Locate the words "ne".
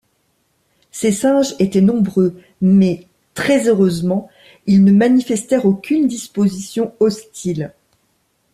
4.83-4.91